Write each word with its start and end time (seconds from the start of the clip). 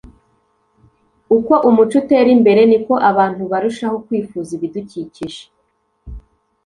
uko 1.37 1.53
umuco 1.69 1.95
utera 2.01 2.29
imbere, 2.35 2.61
niko 2.69 2.93
abantu 3.09 3.41
barushaho 3.51 3.95
kwifuza 4.05 4.49
ibidukikije 4.57 5.41